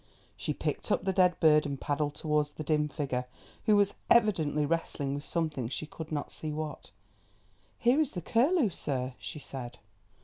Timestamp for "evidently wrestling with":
4.09-5.23